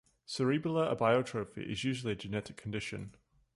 Cerebellar 0.27 0.91
abiotrophy 0.95 1.59
is 1.69 1.83
usually 1.83 2.13
a 2.13 2.15
genetic 2.15 2.57
condition. 2.57 3.13